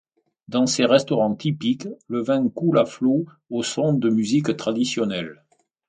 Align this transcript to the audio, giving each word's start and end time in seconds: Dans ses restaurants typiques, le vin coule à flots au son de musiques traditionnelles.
Dans 0.47 0.65
ses 0.65 0.85
restaurants 0.85 1.35
typiques, 1.35 1.87
le 2.07 2.23
vin 2.23 2.49
coule 2.49 2.79
à 2.79 2.85
flots 2.85 3.27
au 3.51 3.61
son 3.61 3.93
de 3.93 4.09
musiques 4.09 4.57
traditionnelles. 4.57 5.43